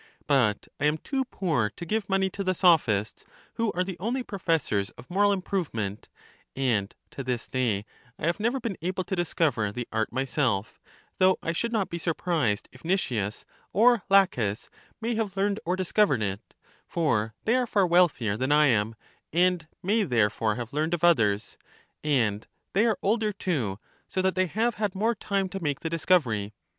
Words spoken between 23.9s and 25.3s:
so that they have had more